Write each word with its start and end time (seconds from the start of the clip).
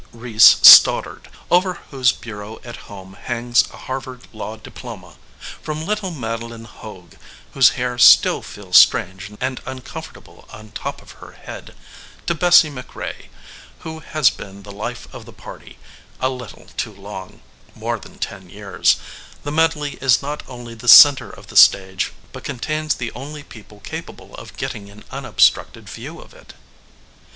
Reece 0.13 0.57
Stoddard, 0.63 1.29
over 1.51 1.75
whose 1.91 2.11
bureau 2.11 2.59
at 2.63 2.75
home 2.89 3.13
hangs 3.13 3.65
a 3.71 3.77
Harvard 3.77 4.21
law 4.33 4.55
diploma; 4.57 5.15
from 5.61 5.85
little 5.85 6.09
Madeleine 6.09 6.65
Hogue, 6.65 7.13
whose 7.53 7.69
hair 7.77 7.99
still 7.99 8.41
feels 8.41 8.77
strange 8.77 9.29
and 9.39 9.61
uncomfortable 9.63 10.49
on 10.51 10.71
top 10.71 11.03
of 11.03 11.11
her 11.21 11.33
head, 11.33 11.75
to 12.25 12.33
Bessie 12.33 12.71
MacRae, 12.71 13.27
who 13.81 13.99
has 13.99 14.31
been 14.31 14.63
the 14.63 14.71
life 14.71 15.07
of 15.13 15.25
the 15.27 15.31
party 15.33 15.77
a 16.19 16.29
little 16.29 16.65
too 16.77 16.93
long 16.95 17.41
more 17.75 17.99
than 17.99 18.17
ten 18.17 18.49
years 18.49 18.97
the 19.43 19.51
medley 19.51 19.97
is 20.01 20.19
not 20.19 20.41
only 20.47 20.73
the 20.73 20.87
centre 20.87 21.29
of 21.29 21.45
the 21.45 21.55
stage 21.55 22.11
but 22.33 22.43
contains 22.43 22.95
the 22.95 23.11
only 23.11 23.43
people 23.43 23.79
capable 23.81 24.33
of 24.33 24.57
getting 24.57 24.89
an 24.89 25.03
unobstructed 25.11 25.87
view 25.87 26.19
of 26.19 26.33
it. 26.33 26.55